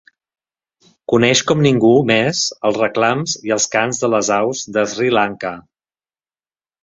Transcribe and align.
Coneix 1.11 1.41
com 1.49 1.59
ningú 1.65 1.91
més 2.11 2.39
els 2.69 2.79
reclams 2.81 3.35
i 3.49 3.53
els 3.57 3.69
cants 3.75 4.01
de 4.05 4.09
les 4.13 4.31
aus 4.39 4.63
de 4.79 4.87
Sri 4.95 5.11
Lanka. 5.17 5.53